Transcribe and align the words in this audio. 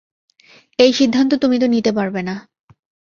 এই 0.79 0.91
সিদ্ধান্ত 0.93 1.31
তুমি 1.35 1.57
তো 1.59 1.67
নিতে 1.67 1.91
পারবে 1.91 2.21
না। 2.23 2.35